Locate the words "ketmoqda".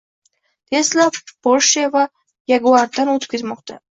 3.37-3.81